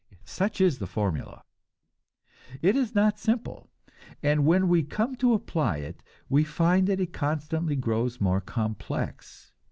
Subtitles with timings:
[0.25, 1.43] Such is the formula.
[2.63, 3.69] It is not simple;
[4.23, 9.51] and when we come to apply it, we find that it constantly grows more complex.